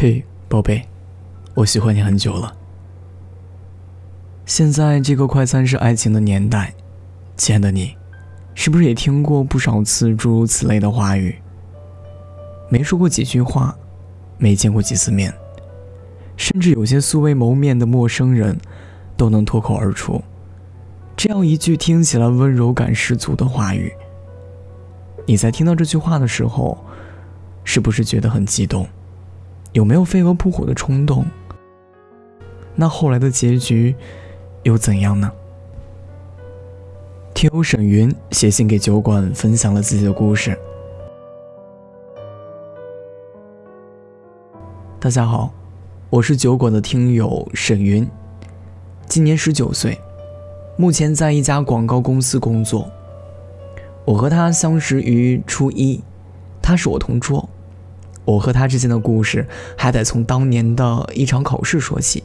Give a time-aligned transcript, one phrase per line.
[0.00, 0.84] 嘿，宝贝，
[1.54, 2.54] 我喜欢你很久了。
[4.46, 6.72] 现在这个快餐式爱情的年代，
[7.36, 7.96] 亲爱的你，
[8.54, 11.36] 是不是也听过不少次诸如此类的话语？
[12.70, 13.76] 没说过几句话，
[14.36, 15.34] 没见过几次面，
[16.36, 18.56] 甚至有些素未谋面的陌生人，
[19.16, 20.22] 都能脱口而出
[21.16, 23.92] 这样一句听起来温柔感十足的话语。
[25.26, 26.78] 你在听到这句话的时候，
[27.64, 28.86] 是不是觉得很激动？
[29.78, 31.24] 有没有飞蛾扑火的冲动？
[32.74, 33.94] 那后来的结局
[34.64, 35.30] 又怎样呢？
[37.32, 40.58] 听友沈云写信给酒馆，分享了自己的故事。
[44.98, 45.52] 大家好，
[46.10, 48.04] 我是酒馆的听友沈云，
[49.06, 49.96] 今年十九岁，
[50.76, 52.90] 目前在一家广告公司工作。
[54.04, 56.02] 我和他相识于初一，
[56.60, 57.48] 他是我同桌。
[58.28, 62.22] 我和他之间的故事，还得从当年的一场考试说起。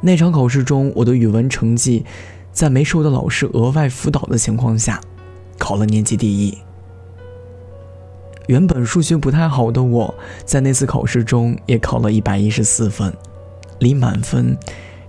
[0.00, 2.06] 那场考试中，我的语文成绩，
[2.50, 5.02] 在没受到老师额外辅导的情况下，
[5.58, 6.56] 考了年级第一。
[8.46, 10.14] 原本数学不太好的我，
[10.46, 13.12] 在那次考试中也考了一百一十四分，
[13.80, 14.56] 离满分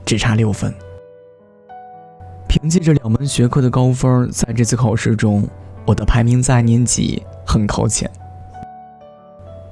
[0.06, 0.74] 只差六分。
[2.50, 5.48] 凭借着两门学科的高分，在这次考试中，
[5.86, 8.12] 我的排名在年级很靠前。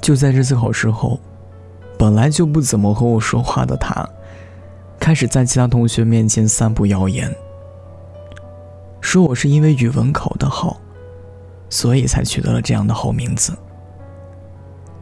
[0.01, 1.19] 就在这次考试后，
[1.97, 4.07] 本来就不怎么和我说话的他，
[4.99, 7.33] 开始在其他同学面前散布谣言，
[9.01, 10.77] 说我是因为语文考得好，
[11.69, 13.53] 所以才取得了这样的好名字。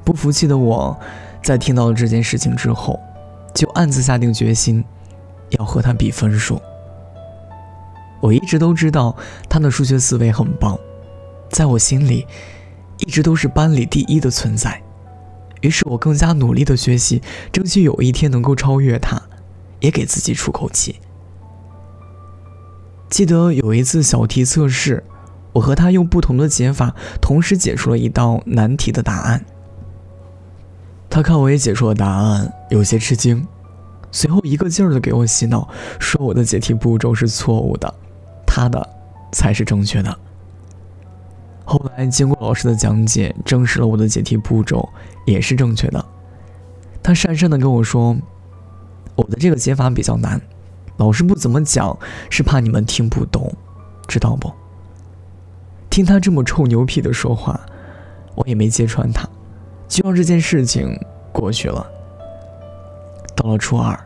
[0.04, 0.98] 不服气的我，
[1.44, 3.00] 在听到了这件事情之后，
[3.54, 4.84] 就暗自下定决心，
[5.50, 6.62] 要和他比分数。
[8.22, 9.16] 我一直都知道
[9.50, 10.78] 他的数学思维很棒，
[11.50, 12.26] 在我心里，
[13.00, 14.82] 一直都是班里第一的存在。
[15.66, 19.20] 于是我更加努力的学习，争取有一天能够超越他，
[19.80, 20.98] 也给自己出口气。
[23.10, 25.04] 记得有一次小题测试，
[25.54, 29.44] 我和他用不同的解法同时解出了一道难题的答案。
[31.10, 33.48] 他看我也解出了答案，有些吃惊，
[34.12, 35.68] 随后一个劲儿的给我洗脑，
[36.00, 37.92] 说我的解题步骤是错误的，
[38.46, 38.88] 他的
[39.32, 40.16] 才是正确的。
[41.66, 44.88] 后来经过老师的讲解，证实了我的解题步骤
[45.26, 46.06] 也是正确的。
[47.02, 48.16] 他讪讪的跟我说
[49.16, 50.40] ：“我的这个解法比较难，
[50.98, 51.98] 老师不怎么讲，
[52.30, 53.52] 是怕你们听不懂，
[54.08, 54.52] 知道不？”
[55.90, 57.60] 听他这么臭牛屁的说话，
[58.36, 59.28] 我也没揭穿他，
[59.88, 61.00] 就让这件事情
[61.32, 61.86] 过去了。
[63.36, 64.00] 到了初二，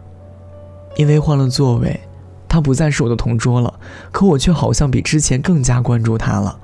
[0.95, 1.99] 因为换了座位，
[2.47, 3.79] 他不再是我的同桌了，
[4.11, 6.59] 可我却好像比之前更加关注他了。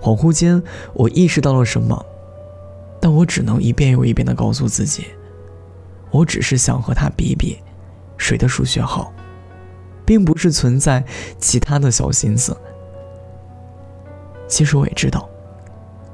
[0.00, 0.62] 恍惚间，
[0.94, 2.04] 我意识到了什么，
[3.00, 5.06] 但我只能一遍又一遍地告诉自己，
[6.10, 7.58] 我只是想和他比比，
[8.16, 9.12] 谁的数学好，
[10.04, 11.04] 并不是存在
[11.38, 12.56] 其他的小心思。
[14.46, 15.28] 其实我也知道，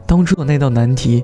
[0.06, 1.22] 当初的那道难题，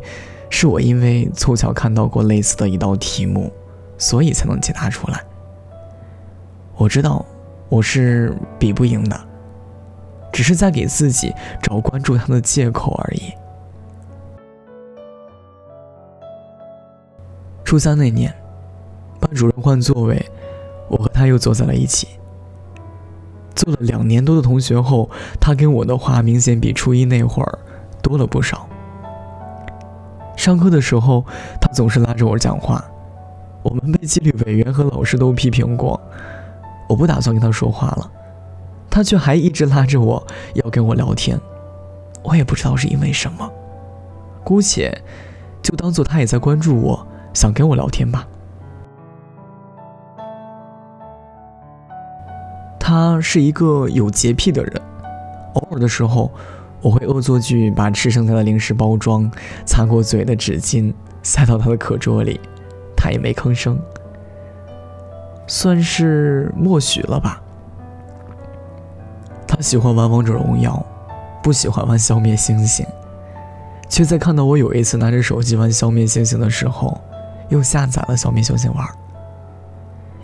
[0.50, 3.50] 是我因为凑巧看到过类似的一道题目，
[3.96, 5.24] 所以才能解答出来。
[6.76, 7.24] 我知道，
[7.68, 9.27] 我是比不赢的。
[10.32, 13.32] 只是在给自己找关注他的借口而已。
[17.64, 18.34] 初三那年，
[19.20, 20.24] 班主任换座位，
[20.88, 22.08] 我和他又坐在了一起。
[23.54, 27.58] 坐了两年多的同学后，他跟我的话明显比初一那会儿
[28.00, 28.68] 多了不少。
[30.36, 31.24] 上课的时候，
[31.60, 32.82] 他总是拉着我讲话，
[33.62, 36.00] 我们被纪律委员和老师都批评过。
[36.88, 38.10] 我不打算跟他说话了。
[38.98, 41.40] 他却还一直拉着我要跟我聊天，
[42.24, 43.48] 我也不知道是因为什么，
[44.42, 44.92] 姑且
[45.62, 48.26] 就当做他也在关注我，想跟我聊天吧。
[52.80, 54.82] 他是一个有洁癖的人，
[55.54, 56.32] 偶尔的时候，
[56.80, 59.30] 我会恶作剧把吃剩下的零食包装、
[59.64, 62.40] 擦过嘴的纸巾塞到他的课桌里，
[62.96, 63.78] 他也没吭声，
[65.46, 67.40] 算是默许了吧。
[69.48, 70.84] 他喜欢玩王者荣耀，
[71.42, 72.86] 不喜欢玩消灭星星，
[73.88, 77.00] 却在看到我有一次拿着手机玩消灭星星的时候，
[77.48, 78.86] 又下载了消灭星星玩。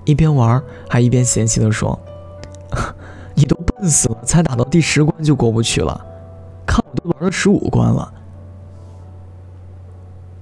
[0.04, 1.98] 一边玩还一边嫌弃的说
[3.34, 6.04] ：“你都笨死了，才打到第十关就过不去了，
[6.66, 8.12] 看我都玩了十五关了。”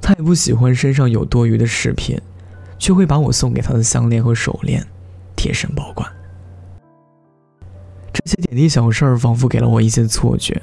[0.02, 2.20] 他也不喜欢身上有多余的饰品，
[2.76, 4.84] 却会把我送给他的项链和手链
[5.36, 6.11] 贴身保管。
[8.24, 10.62] 这些点滴小事儿，仿佛给了我一些错觉，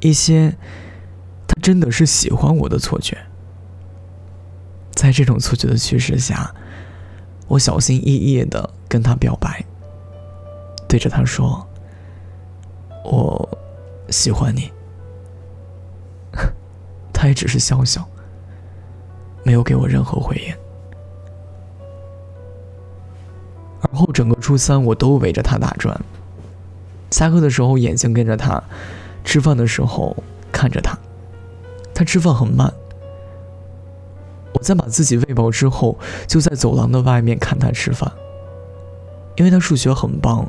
[0.00, 0.56] 一些
[1.46, 3.18] 他真的是喜欢我的错觉。
[4.92, 6.54] 在这种错觉的驱使下，
[7.48, 9.64] 我小心翼翼的跟他表白，
[10.88, 11.66] 对着他说
[13.04, 13.58] ：“我
[14.08, 14.70] 喜欢你。
[17.12, 18.08] ”他也只是笑笑，
[19.42, 20.54] 没有给我任何回应。
[23.82, 26.00] 而后整个初三，我都围着他打转。
[27.14, 28.60] 下课的时候眼睛跟着他，
[29.22, 30.16] 吃饭的时候
[30.50, 30.98] 看着他。
[31.94, 32.74] 他吃饭很慢。
[34.52, 35.96] 我在把自己喂饱之后，
[36.26, 38.10] 就在走廊的外面看他吃饭。
[39.36, 40.44] 因为他数学很棒，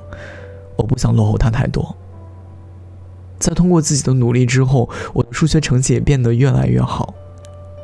[0.76, 1.96] 我不想落后他太多。
[3.38, 7.14] 在通过自己的努力之后，我的数学成绩也变得越来越好。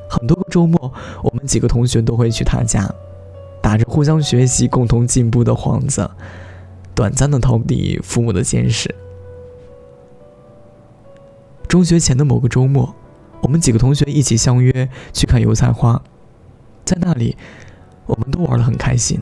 [0.10, 0.92] 很多个周末，
[1.22, 2.92] 我们几个同学都会去他家，
[3.62, 6.10] 打着互相学习、共同进步的幌子，
[7.02, 8.94] 短暂的逃避父母的监视。
[11.68, 12.94] 中学前的某个周末，
[13.42, 16.00] 我们几个同学一起相约去看油菜花，
[16.86, 17.36] 在那里，
[18.06, 19.20] 我们都玩得很开心。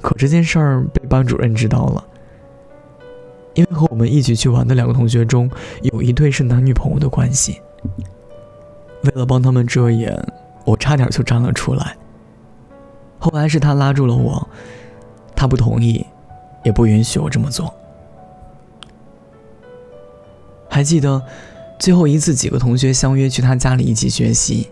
[0.00, 2.06] 可这件事儿被班主任知道了。
[3.54, 5.50] 因为和我们一起去玩的两个同学中，
[5.82, 7.60] 有一对是男女朋友的关系。
[9.02, 10.16] 为了帮他们遮掩，
[10.64, 11.96] 我差点就站了出来。
[13.18, 14.48] 后来是他拉住了我，
[15.34, 16.06] 他不同意，
[16.66, 17.72] 也不允许我这么做。
[20.68, 21.22] 还记得
[21.78, 24.68] 最后一次，几个同学相约去他家里一起学习，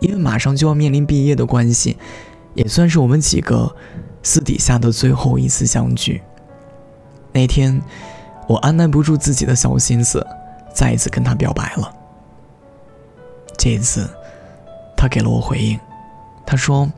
[0.00, 1.96] 因为马上就要面临毕业的关系，
[2.54, 3.74] 也算是我们几个
[4.22, 6.22] 私底下的最后一次相聚。
[7.32, 7.82] 那天。
[8.46, 10.22] 我按耐不住自己的小心思，
[10.70, 11.90] 再一次跟他表白了。
[13.56, 14.06] 这一次，
[14.94, 15.80] 他给了我回应，
[16.44, 16.92] 他说：“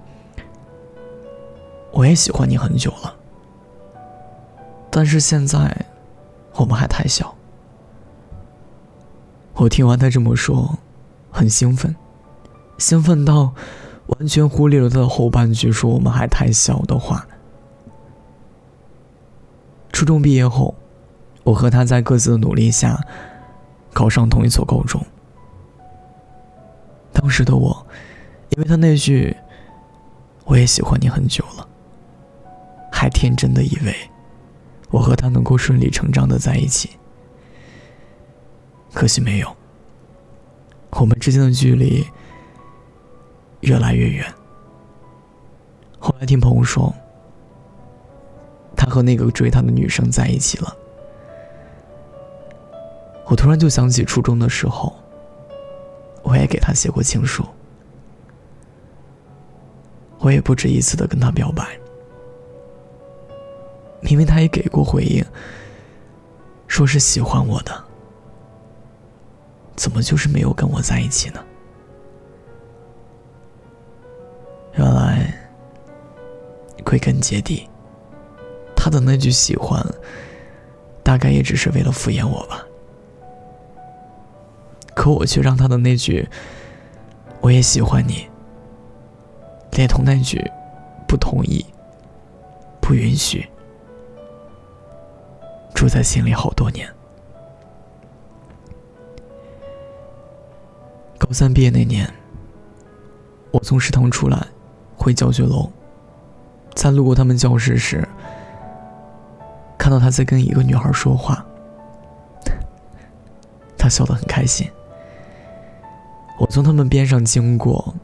[1.95, 3.15] 我也喜欢你很久了，
[4.97, 5.85] 但是现在
[6.55, 7.35] 我们还太小。”
[9.53, 10.79] 我听完他这么说，
[11.31, 11.95] 很兴奋，
[12.79, 13.53] 兴奋到
[14.07, 17.27] 完全忽略了他的后半句说我们还太小的话。
[19.93, 20.75] 初中毕业后。
[21.45, 22.99] 我和他在各自的努力下，
[23.93, 25.01] 考上同一所高中。
[27.13, 27.87] 当时的我，
[28.49, 29.37] 因为他那句
[30.45, 31.69] “我也喜欢你很久了”，
[32.91, 33.95] 还天真的以为
[34.91, 36.91] 我和他能够顺理成章的在一起。
[38.93, 39.57] 可惜没有，
[40.91, 42.07] 我们之间的距离
[43.61, 44.33] 越来越远。
[45.99, 46.95] 后来听朋友说，
[48.77, 50.77] 他和那个追他的女生在一起了。
[53.27, 54.97] 我突然就想起初中的时候，
[56.23, 57.45] 我也给他写过情书，
[60.19, 61.67] 我也不止一次的跟他表白。
[64.07, 65.25] 明明他也给过回应，
[66.69, 67.85] 说是喜欢我的，
[69.75, 71.45] 怎么就是没有跟我在一起呢？
[74.75, 75.35] 原来，
[76.85, 77.69] 归根结底，
[78.77, 79.85] 他的那句喜欢，
[81.03, 82.65] 大概也只是为了敷衍我吧。
[84.95, 86.29] 可我却让他的那句
[87.43, 88.29] “我也喜欢你”，
[89.73, 90.41] 连同那句
[91.09, 91.67] “不同意
[92.81, 93.49] ”“不允许”，
[95.77, 96.91] 住在心里好多年。
[101.19, 102.11] 高三毕业那年，
[103.51, 104.47] 我从食堂出来，
[104.97, 105.71] 回教学楼，
[106.75, 108.09] 在路过他们教室时，
[109.77, 111.45] 看到他在跟一个女孩说话，
[113.77, 114.67] 他笑得很开心。
[116.39, 117.95] 我从他们边上经过，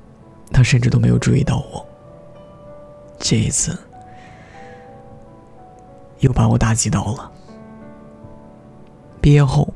[0.52, 1.86] 他甚至都没有注意到我。
[3.18, 3.78] 这一次，
[6.18, 7.31] 又把我打击到了。
[9.22, 9.72] 毕业后，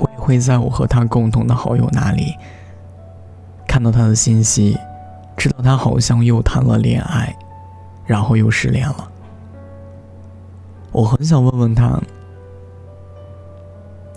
[0.00, 2.34] 我也会在我和他共同的好友那里
[3.68, 4.78] 看到他的信息，
[5.36, 7.36] 知道他好像又谈了恋爱，
[8.06, 9.08] 然后又失恋了。
[10.90, 12.00] 我很想问问他，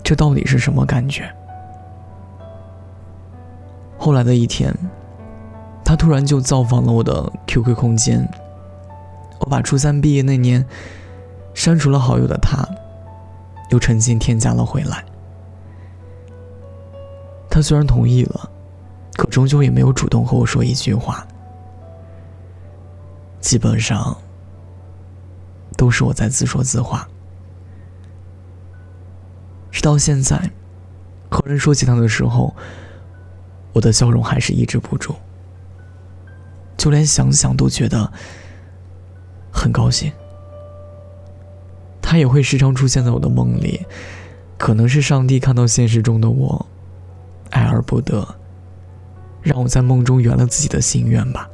[0.02, 1.30] 这到底是什么感觉？
[3.98, 4.74] 后来的一天，
[5.84, 8.26] 他突然就造访了我的 QQ 空间。
[9.40, 10.64] 我把初三毕业那年
[11.52, 12.66] 删除了好友的他，
[13.70, 15.04] 又重新添加了回来。
[17.48, 18.50] 他虽然同意了，
[19.16, 21.26] 可终究也没有主动和我说一句话。
[23.40, 24.16] 基本上
[25.76, 27.08] 都是我在自说自话。
[29.70, 30.50] 直到现在，
[31.30, 32.54] 和人说起他的时候。
[33.72, 35.14] 我的笑容还是抑制不住，
[36.76, 38.12] 就连想想都觉得
[39.52, 40.12] 很高兴。
[42.10, 43.86] 他也会时常出现在我的梦里，
[44.58, 46.66] 可能是上帝看到现实中的我
[47.50, 48.26] 爱而不得，
[49.40, 51.48] 让我在梦中圆了自己的心愿吧。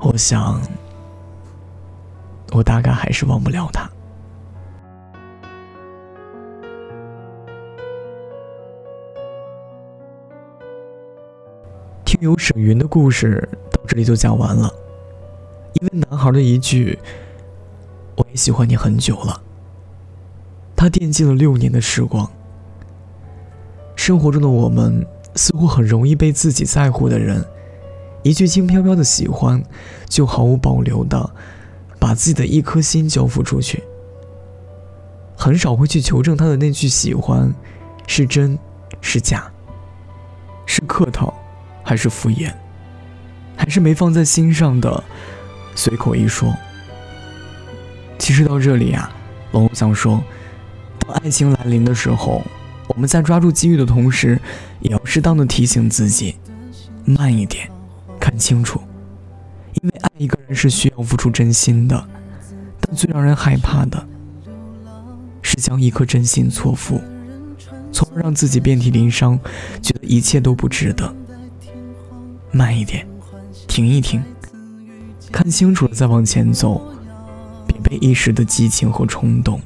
[0.00, 0.60] 我想，
[2.50, 3.88] 我大概还是忘不了他。
[12.04, 14.68] 听友沈云的故事到这里就讲完了。
[15.74, 16.98] 一位男孩的一句
[18.18, 19.40] “我也喜欢你很久了”，
[20.74, 22.28] 他惦记了六年的时光。
[23.94, 27.44] 生活中的我们似乎很容易被自己在乎的人
[28.22, 29.62] 一句轻飘飘的喜欢，
[30.08, 31.30] 就毫无保留的
[31.98, 33.82] 把自己的一颗心交付出去，
[35.36, 37.54] 很少会去求证他的那句喜欢
[38.06, 38.58] 是真
[39.00, 39.50] 是假，
[40.66, 41.32] 是客套
[41.84, 42.52] 还是敷衍，
[43.56, 45.04] 还是没放在心上的。
[45.74, 46.52] 随口一说，
[48.18, 49.10] 其实到这里啊，
[49.52, 50.22] 龙龙想说，
[50.98, 52.42] 当爱情来临的时候，
[52.88, 54.38] 我们在抓住机遇的同时，
[54.80, 56.36] 也要适当的提醒自己，
[57.04, 57.70] 慢一点，
[58.20, 58.80] 看清楚，
[59.80, 62.08] 因为爱一个人是需要付出真心的，
[62.80, 64.06] 但最让人害怕的，
[65.40, 67.00] 是将一颗真心错付，
[67.92, 69.38] 从而让自己遍体鳞伤，
[69.80, 71.14] 觉得一切都不值得。
[72.50, 73.06] 慢一点，
[73.66, 74.22] 停一停。
[75.30, 76.82] 看清楚了再往前走，
[77.88, 79.58] 被一时的激情和冲动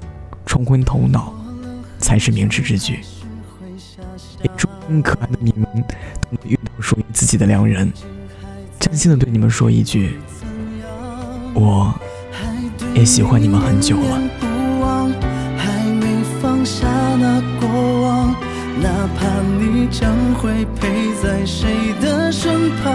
[0.46, 1.34] 冲昏头脑，
[1.98, 3.00] 才是明智之举。
[4.42, 4.68] 也祝
[5.02, 7.92] 可爱的你们都能遇到属于自己的良人。
[8.78, 10.18] 真心的对你们说一句，
[11.52, 11.92] 我
[12.94, 14.22] 也喜欢你们很久了。
[19.90, 22.91] 将会陪在谁的身旁。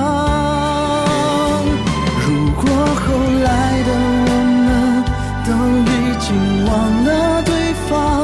[6.68, 8.17] 忘了对方，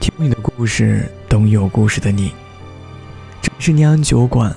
[0.00, 2.32] 听你的故事，懂有故事的你。
[3.42, 4.56] 这里是念安酒馆，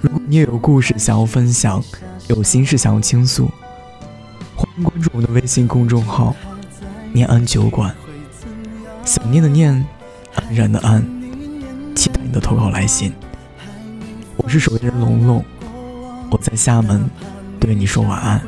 [0.00, 1.82] 如果你也有故事想要分享。
[2.28, 3.50] 有心事想要倾诉，
[4.54, 6.34] 欢迎关注我的微信公众号
[7.12, 7.92] “念安酒馆”。
[9.04, 9.84] 想念的念，
[10.36, 11.04] 安然的安，
[11.96, 13.12] 期待你的投稿来信。
[14.36, 15.44] 我是守夜人龙龙，
[16.30, 17.10] 我在厦门
[17.58, 18.40] 对你说晚安，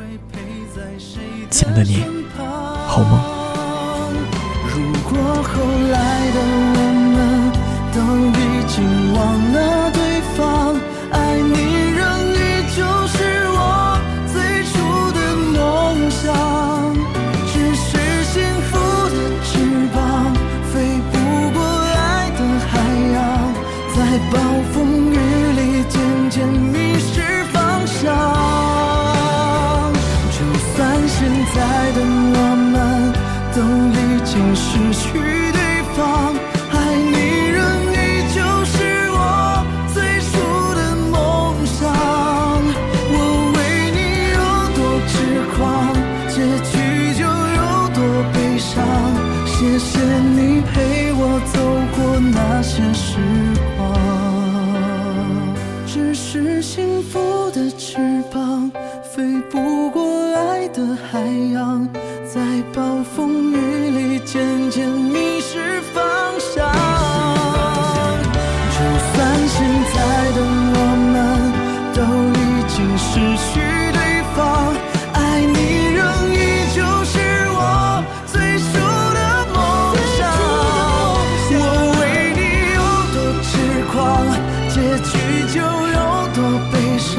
[1.51, 2.01] 亲爱的你，
[2.87, 3.34] 好梦。
[4.75, 5.53] 如果后
[5.89, 5.95] 来
[6.35, 6.37] 的
[6.75, 6.79] 我
[7.15, 7.17] 们
[7.95, 8.75] 都已经
[9.13, 9.17] 忘
[9.53, 9.57] 了
[9.91, 9.97] 对
[10.35, 10.75] 方，
[11.11, 11.74] 爱你。
[34.53, 35.11] 失去
[35.51, 35.59] 对
[35.95, 36.33] 方，
[36.71, 37.15] 爱你
[37.49, 37.61] 仍
[37.91, 37.95] 依
[38.33, 38.75] 旧是
[39.11, 39.19] 我
[39.93, 40.33] 最初
[40.75, 40.79] 的
[41.11, 41.13] 梦
[41.65, 41.77] 想。
[43.11, 43.13] 我
[43.55, 43.57] 为
[43.95, 43.97] 你
[44.35, 44.39] 有
[44.75, 45.13] 多痴
[45.55, 45.55] 狂，
[46.27, 46.35] 结
[46.71, 46.73] 局
[47.17, 47.61] 就有
[47.93, 47.97] 多
[48.33, 48.73] 悲伤。
[49.45, 49.99] 谢谢
[50.35, 50.73] 你陪
[51.13, 51.19] 我
[51.53, 51.55] 走
[51.95, 53.17] 过那些时
[53.77, 53.79] 光。
[55.85, 57.97] 只是幸福的翅
[58.31, 58.69] 膀，
[59.03, 61.21] 飞不过爱的海
[61.53, 61.87] 洋，
[62.35, 62.41] 在
[62.73, 63.55] 暴风雨
[63.91, 66.03] 里渐渐迷失方
[66.37, 66.69] 向。
[68.75, 68.77] 就
[69.07, 69.15] 算
[69.47, 69.57] 现
[69.93, 69.95] 在
[70.35, 70.37] 的
[70.75, 70.77] 我
[71.13, 71.15] 们
[71.95, 71.97] 都
[72.35, 73.07] 已经失
[73.39, 73.47] 去
[73.93, 73.99] 对
[74.35, 74.37] 方，
[75.13, 75.55] 爱你
[75.95, 76.35] 仍依
[76.75, 77.15] 旧是
[77.55, 77.57] 我
[78.27, 78.67] 最初
[79.15, 79.19] 的
[79.53, 79.55] 梦
[80.17, 80.19] 想。
[81.55, 81.57] 我
[82.01, 82.03] 为
[82.35, 82.43] 你
[82.75, 82.77] 有
[83.15, 83.47] 多痴
[83.93, 83.95] 狂，
[84.67, 84.75] 结
[85.07, 85.09] 局
[85.53, 85.97] 就有
[86.35, 86.37] 多
[86.69, 87.15] 悲伤。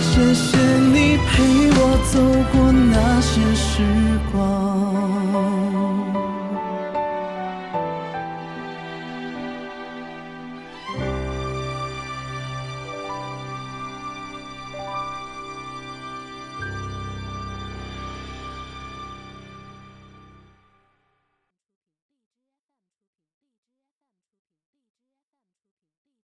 [0.00, 0.46] 谢谢
[0.94, 0.96] 你
[1.26, 1.32] 陪
[1.73, 1.73] 我
[3.76, 3.82] 时
[4.30, 4.63] 光。